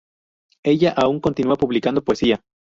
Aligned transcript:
Ella 0.63 0.95
aun 0.97 1.19
continua 1.19 1.57
publicando 1.61 2.03
poesía. 2.03 2.41